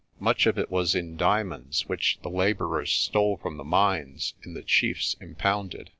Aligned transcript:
Much 0.19 0.47
of 0.47 0.57
it 0.57 0.71
was 0.71 0.95
in 0.95 1.15
diamonds, 1.15 1.87
which 1.87 2.17
the 2.23 2.27
labourers 2.31 2.91
stole 2.91 3.37
from 3.37 3.57
the 3.57 3.63
mines 3.63 4.33
and 4.43 4.55
the 4.55 4.63
chiefs 4.63 5.15
impounded. 5.21 5.89